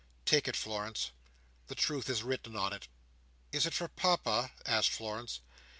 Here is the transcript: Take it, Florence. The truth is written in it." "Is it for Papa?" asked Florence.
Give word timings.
Take 0.25 0.47
it, 0.47 0.55
Florence. 0.55 1.11
The 1.67 1.75
truth 1.75 2.09
is 2.09 2.23
written 2.23 2.55
in 2.55 2.73
it." 2.73 2.87
"Is 3.51 3.67
it 3.67 3.75
for 3.75 3.87
Papa?" 3.87 4.51
asked 4.65 4.89
Florence. 4.89 5.41